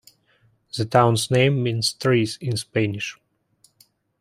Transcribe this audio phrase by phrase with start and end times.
[0.75, 3.19] The town's name means "trees" in Spanish.